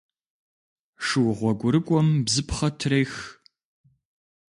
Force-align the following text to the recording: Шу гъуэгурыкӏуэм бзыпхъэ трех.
Шу 1.05 1.21
гъуэгурыкӏуэм 1.37 2.09
бзыпхъэ 2.25 2.69
трех. 2.79 3.13